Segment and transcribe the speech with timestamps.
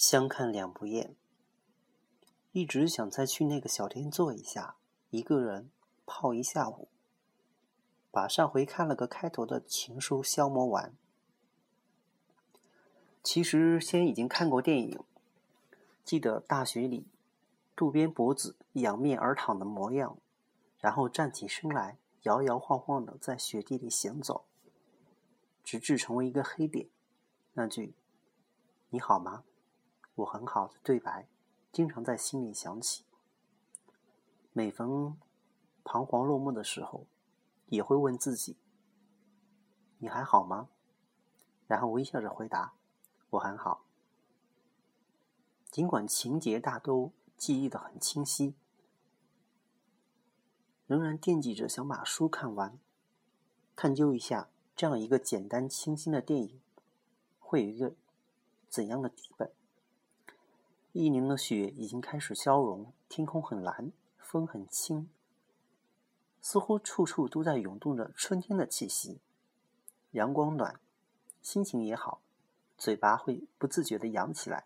[0.00, 1.14] 相看两不厌。
[2.52, 4.76] 一直想再去那个小店坐一下，
[5.10, 5.70] 一个人
[6.06, 6.88] 泡一下午，
[8.10, 10.96] 把上回看了个开头的情书消磨完。
[13.22, 15.04] 其实先已经看过电影，
[16.02, 17.06] 记得大学里
[17.76, 20.16] 渡边博子仰面而躺的模样，
[20.78, 24.46] 然后站起身来，摇摇晃晃的在雪地里行走，
[25.62, 26.88] 直至成为一个黑点。
[27.52, 27.94] 那句
[28.88, 29.44] “你好吗？”
[30.16, 31.28] 我很好的对白，
[31.72, 33.04] 经常在心里响起。
[34.52, 35.16] 每逢
[35.84, 37.06] 彷徨落寞的时候，
[37.66, 38.56] 也会问自己
[39.98, 40.68] ：“你还好吗？”
[41.66, 42.74] 然后微笑着回答
[43.30, 43.86] ：“我很好。”
[45.70, 48.56] 尽管情节大都记忆的很清晰，
[50.88, 52.76] 仍然惦记着想把书看完，
[53.76, 56.60] 探究一下这样一个简单清新的电影
[57.38, 57.94] 会有一个
[58.68, 59.52] 怎样的底本。
[60.92, 65.08] 一年的雪已经开始消融，天空很蓝，风很轻，
[66.40, 69.20] 似乎处处都在涌动着春天的气息。
[70.10, 70.80] 阳光暖，
[71.40, 72.20] 心情也好，
[72.76, 74.64] 嘴巴会不自觉的扬起来。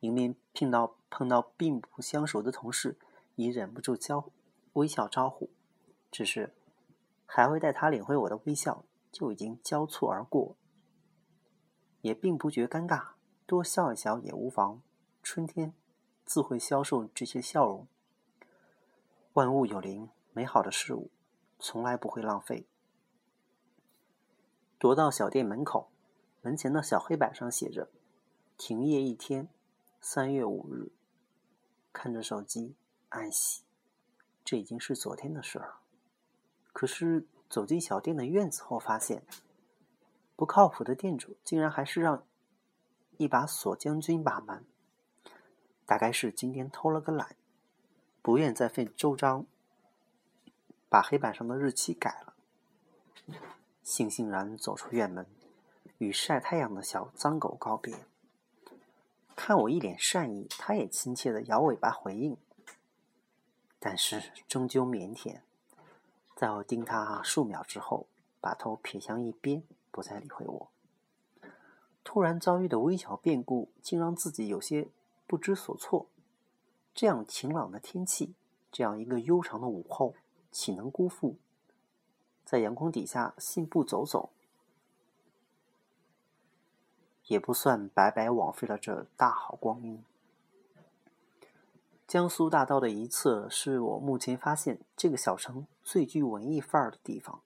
[0.00, 2.96] 迎面碰到碰到并不相熟的同事，
[3.34, 4.30] 已忍不住交
[4.72, 5.50] 微笑招呼，
[6.10, 6.54] 只是
[7.26, 10.56] 还会待他领会我的微笑，就已经交错而过，
[12.00, 13.15] 也并不觉尴尬。
[13.46, 14.82] 多笑一笑也无妨，
[15.22, 15.72] 春天
[16.24, 17.86] 自会消受这些笑容。
[19.34, 21.12] 万物有灵，美好的事物
[21.60, 22.66] 从来不会浪费。
[24.80, 25.92] 踱到小店门口，
[26.42, 27.88] 门前的小黑板上写着
[28.58, 29.48] “停业一天，
[30.00, 30.90] 三月五日”。
[31.94, 32.74] 看着手机，
[33.10, 33.62] 暗喜，
[34.44, 35.76] 这已经是昨天的事儿。
[36.72, 39.22] 可是走进小店的院子后，发现
[40.34, 42.26] 不靠谱的店主竟然还是让。
[43.18, 44.64] 一把锁将军把门，
[45.84, 47.36] 大概是今天偷了个懒，
[48.22, 49.46] 不愿再费周章
[50.88, 52.34] 把黑板上的日期改了。
[53.84, 55.26] 悻悻然走出院门，
[55.98, 57.94] 与晒太阳的小脏狗告别。
[59.34, 62.36] 看我一脸善意，它也亲切的摇尾巴回应，
[63.78, 65.40] 但是终究腼腆。
[66.34, 68.06] 在我盯它数秒之后，
[68.40, 70.70] 把头撇向一边，不再理会我。
[72.06, 74.86] 突然遭遇的微小变故，竟让自己有些
[75.26, 76.06] 不知所措。
[76.94, 78.32] 这样晴朗的天气，
[78.70, 80.14] 这样一个悠长的午后，
[80.52, 81.34] 岂能辜负？
[82.44, 84.30] 在阳光底下信步走走，
[87.26, 90.04] 也不算白白枉费了这大好光阴。
[92.06, 97.40] 江苏大道的一侧是我目前发现这个小城最具文艺范儿的地方，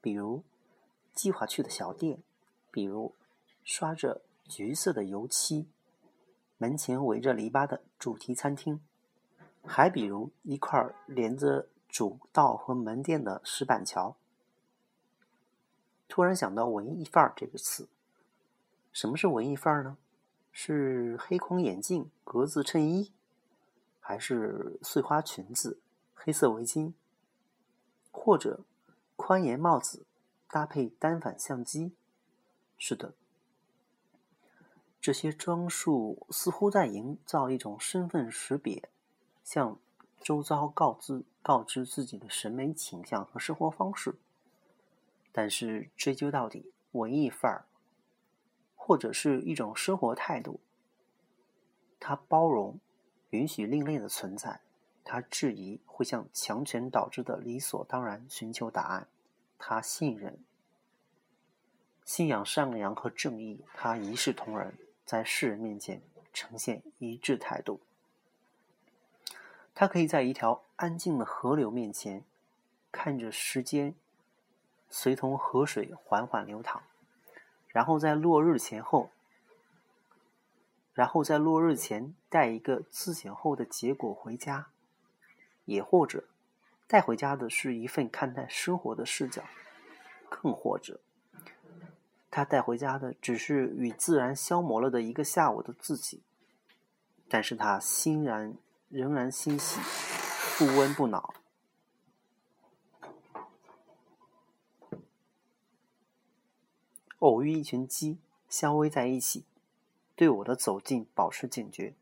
[0.00, 0.44] 比如
[1.12, 2.22] 计划去的小店，
[2.70, 3.12] 比如。
[3.64, 5.66] 刷着橘色的油漆，
[6.58, 8.80] 门前围着篱笆的主题餐厅，
[9.64, 14.16] 还比如一块连着主道和门店的石板桥。
[16.06, 17.88] 突然想到“文艺范儿”这个词，
[18.92, 19.96] 什么是文艺范儿呢？
[20.52, 23.10] 是黑框眼镜、格子衬衣，
[23.98, 25.80] 还是碎花裙子、
[26.14, 26.92] 黑色围巾，
[28.12, 28.60] 或者
[29.16, 30.04] 宽檐帽子
[30.48, 31.96] 搭配单反相机？
[32.76, 33.14] 是的。
[35.04, 38.88] 这些装束似乎在营造一种身份识别，
[39.44, 39.78] 向
[40.22, 44.14] 周遭告知告知自己的审美倾向和生活方式。
[45.30, 47.66] 但是追究到底，文艺范儿，
[48.74, 50.58] 或者是一种生活态度，
[52.00, 52.80] 它包容、
[53.28, 54.60] 允许另类的存在；
[55.04, 59.06] 它质疑会向强权导致的理所当然寻求答案；
[59.58, 60.42] 它信任、
[62.06, 64.72] 信仰善良和正义；它一视同仁。
[65.04, 67.80] 在世人面前呈现一致态度，
[69.74, 72.24] 他可以在一条安静的河流面前，
[72.90, 73.94] 看着时间
[74.88, 76.82] 随同河水缓缓流淌，
[77.68, 79.10] 然后在落日前后，
[80.92, 84.68] 然后在落日前带一个自省后的结果回家，
[85.64, 86.24] 也或者
[86.86, 89.44] 带回家的是一份看待生活的视角，
[90.28, 91.00] 更或者。
[92.34, 96.20] 他带回家的只是与自然消磨了的一个下午的自己，
[97.28, 98.56] 但是他欣然
[98.88, 99.78] 仍然欣喜，
[100.58, 101.32] 不温不恼。
[107.20, 109.44] 偶遇一群鸡相偎在一起，
[110.16, 111.94] 对我的走近保持警觉。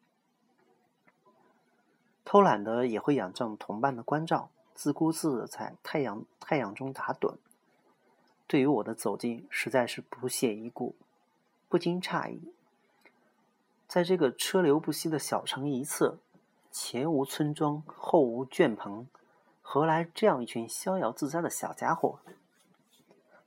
[2.25, 7.37] 偷懒的也会仰仗同伴的关照，自顾自的在太阳太阳中打盹。
[8.52, 10.94] 对于我的走近，实在是不屑一顾，
[11.70, 12.52] 不禁诧异：
[13.88, 16.19] 在这个车流不息的小城一侧，
[16.70, 19.06] 前无村庄，后无圈棚，
[19.62, 22.19] 何来这样一群逍遥自在的小家伙？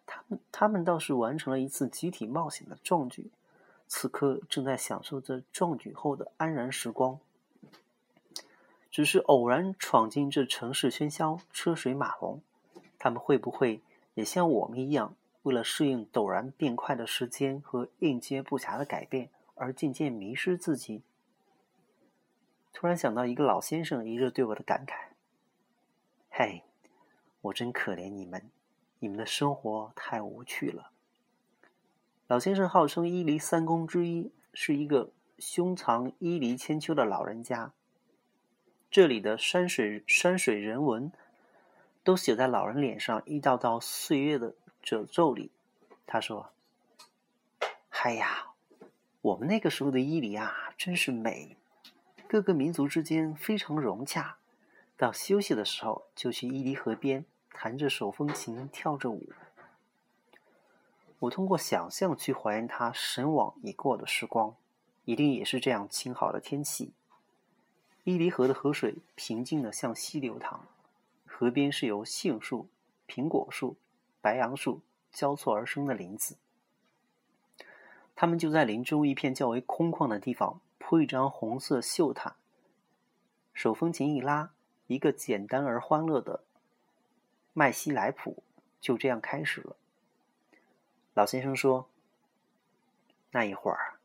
[0.07, 3.30] 他们，他们倒是完成了一次集体冒险的壮举，
[3.88, 7.19] 此刻正在享受着壮举后的安然时光。
[8.90, 12.42] 只是偶然闯进这城市喧嚣，车水马龙，
[12.98, 13.81] 他们会不会
[14.16, 19.30] 也像我们一样，为了适应陡然变快的时间和应接不暇的改变？
[19.58, 21.02] 而渐渐迷失自己。
[22.74, 25.14] 突然想到一个老先生一日对我的感慨
[26.30, 26.62] ：“嘿，
[27.40, 28.50] 我真可怜你们，
[29.00, 30.92] 你们的生活太无趣了。”
[32.28, 37.72] 老先生号称伊犁三公之一，是一个胸藏伊犁千秋的老人家。
[38.92, 41.10] 这里的山水山水人文，
[42.06, 45.52] 都写在老人脸上一道道岁月的褶皱里。
[46.06, 46.52] 他说
[47.90, 48.52] ：“嗨呀！”
[49.22, 51.57] 我们那个时候的伊犁啊，真是美，
[52.28, 54.38] 各个民族之间非常融洽。
[54.96, 59.34] 到休息的时候，就去伊犁河边弹着手风琴，跳着舞。
[61.18, 64.56] 我通过想象去还原他神往已过的时光，
[65.06, 66.94] 一定也是这样晴好的天气。
[68.04, 70.68] 伊犁河的河水平静的向西流淌，
[71.38, 72.70] 河边是由杏树、
[73.10, 73.76] 苹果树、
[74.22, 74.80] 白杨树
[75.12, 76.38] 交错而生的林子。
[78.16, 82.36] 他们就在林中一片较为空旷的地方铺一张红色绣毯，
[83.54, 84.54] 手风琴一拉，
[84.88, 86.46] 一个简单而欢乐的
[87.52, 88.42] 麦西莱普
[88.80, 89.76] 就这样开始了。
[91.16, 91.90] 老先生说
[93.32, 93.96] ：“那一会儿，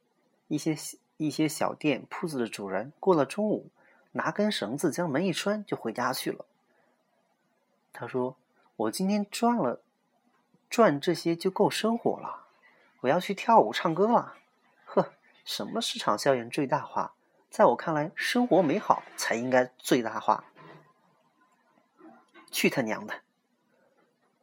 [0.48, 0.76] 一些
[1.16, 3.70] 一些小店铺子的主人过了中午，
[4.10, 6.44] 拿根绳子将门一拴就回家去了。”
[7.92, 8.36] 他说
[8.76, 9.82] ：“我今天赚了，
[10.68, 12.46] 赚这些就够生活了。”
[13.00, 14.34] 我要去跳舞唱歌了，
[14.84, 15.14] 呵，
[15.44, 17.14] 什么市场效应最大化？
[17.48, 20.44] 在我看来，生活美好才应该最大化。
[22.50, 23.22] 去他娘的！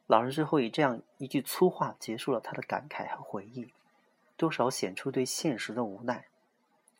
[0.07, 3.73] 老人最后以这样一句粗话结束了他的感慨和回忆，
[4.35, 6.25] 多少显出对现实的无奈。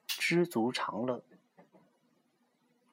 [0.06, 1.24] 知足常乐，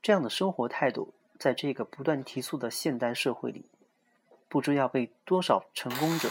[0.01, 1.13] 这样的生活态度，
[1.45, 3.67] 在这个不断提速的现代社会里，
[4.49, 6.31] 不知要被多少成功者。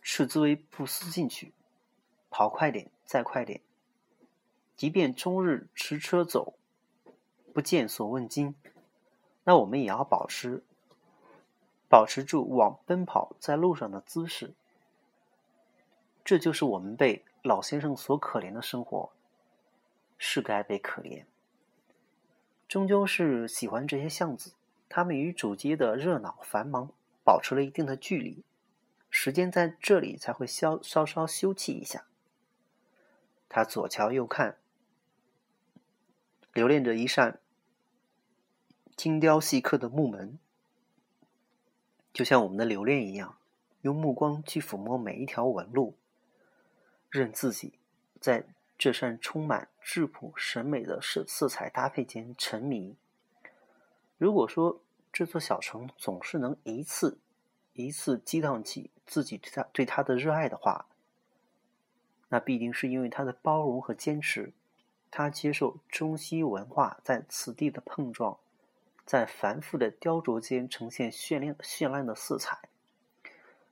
[0.00, 1.52] 斥之为不思进取，
[2.30, 3.60] 跑快点，再快点。
[4.74, 6.54] 即便终日驰车走，
[7.52, 8.54] 不见所问津，
[9.42, 10.64] 那我们也要保持
[11.90, 14.54] 保持住往奔跑在路上的姿势。
[16.24, 19.12] 这就是我们被老先生所可怜的生活，
[20.16, 21.26] 是该被可怜。
[22.74, 24.54] 终究是喜欢这些巷子，
[24.88, 26.90] 他们与主街的热闹繁忙
[27.22, 28.42] 保持了一定的距离。
[29.08, 32.04] 时间在这里才会稍稍稍休憩一下。
[33.48, 34.56] 他左瞧右看，
[36.52, 37.38] 留恋着一扇
[38.96, 40.36] 精雕细刻的木门，
[42.12, 43.36] 就像我们的留恋一样，
[43.82, 45.94] 用目光去抚摸每一条纹路，
[47.08, 47.74] 任自己
[48.18, 48.44] 在
[48.78, 52.96] 这扇充满质朴审美的色色彩搭配间沉迷。
[54.18, 54.80] 如果说
[55.12, 57.18] 这座小城总是能一次
[57.74, 58.90] 一次激荡起。
[59.06, 60.86] 自己对他对他的热爱的话，
[62.30, 64.54] 那必定是因为他的包容和坚持。
[65.10, 68.38] 他接受中西文化在此地的碰撞，
[69.04, 72.70] 在繁复的雕琢间呈现绚烂绚烂的色彩。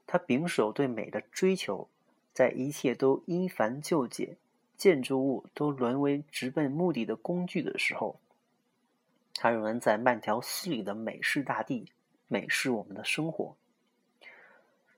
[0.06, 1.88] 他秉守对美的追求，
[2.35, 4.37] 在一切都因繁就简、
[4.82, 8.18] 建筑物都沦为直奔目的的工具的时候，
[9.32, 11.92] 他仍然在慢条斯理的美视大地，
[12.26, 13.54] 美视我们的生活。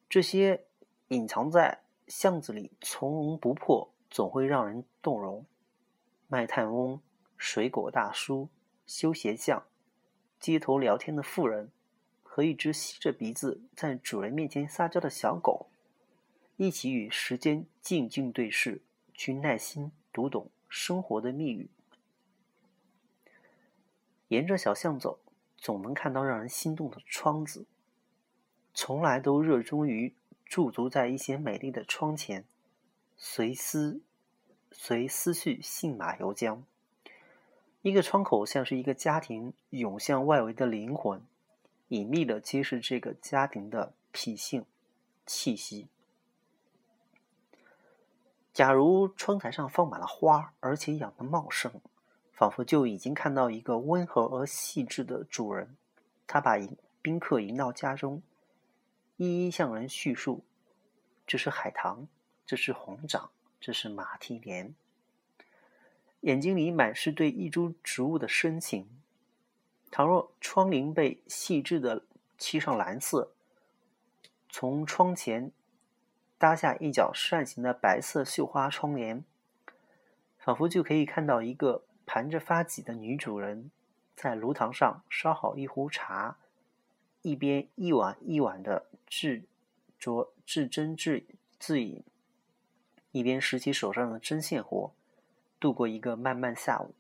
[0.08, 0.64] 这些
[1.08, 5.44] 隐藏在巷子里、从容不迫，总会让人动容。
[6.28, 6.98] 卖炭翁、
[7.36, 8.48] 水果大叔、
[8.86, 9.66] 修鞋匠、
[10.40, 11.70] 街头聊天的妇人，
[12.22, 15.66] 和一只吸着鼻子在主人面前撒娇的小狗，
[16.56, 18.80] 一起与时间静静对视，
[19.14, 21.71] 去耐心读懂生活的密语。
[24.28, 25.18] 沿着小巷走，
[25.56, 27.64] 总能看到让人心动的窗子。
[28.75, 30.12] 从来都热衷于
[30.44, 32.44] 驻足在一些美丽的窗前，
[33.16, 34.00] 随思
[34.73, 36.62] 随思绪信马由缰。
[37.83, 41.23] 一个窗口像是一个家庭涌向外围的灵魂，
[41.88, 44.64] 隐秘的揭示这个家庭的脾性
[45.25, 45.87] 气息。
[48.54, 51.80] 假如窗台上放满了花，而且养得茂盛，
[52.32, 55.76] 仿佛就已经看到一个温和而细致的主人，
[56.28, 58.23] 他把迎宾客迎到家中。
[59.16, 60.44] 一一向人叙述：
[61.26, 62.06] 这是海棠，
[62.46, 63.30] 这是红掌，
[63.61, 64.73] 这是马蹄莲。
[66.20, 68.88] 眼睛里满是对一株植物的深情。
[69.90, 72.04] 倘若窗棂被细致的
[72.38, 73.32] 漆上蓝色，
[74.49, 75.50] 从窗前
[76.44, 79.24] 搭下一角扇形的白色绣花窗帘，
[80.36, 83.70] 仿佛就可以看到一个盘着发髻的女主人，
[84.14, 86.36] 在炉膛上烧好一壶茶，
[87.22, 89.44] 一边一碗一碗的制
[89.98, 91.24] 着制针制
[91.58, 92.04] 自饮，
[93.12, 94.92] 一边拾起手上的针线活，
[95.58, 96.94] 度过一个漫漫下午。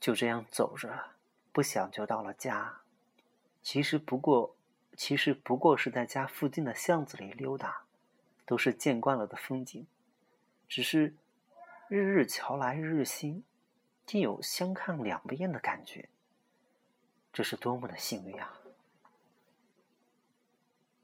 [0.00, 1.10] 就这样走着。
[1.52, 2.80] 不想就到了家，
[3.62, 4.56] 其实不过，
[4.96, 7.85] 其实不过是在家附近的巷子里溜达，
[8.46, 9.86] 都是见惯了的风景，
[10.68, 11.14] 只是
[11.88, 13.44] 日日瞧来日日新，
[14.06, 16.08] 竟有相看两不厌的感觉。
[17.32, 18.60] 这是多么的幸运啊！